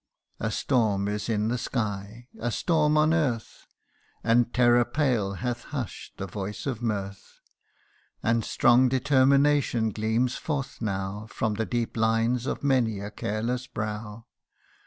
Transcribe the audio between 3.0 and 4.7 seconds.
earth; And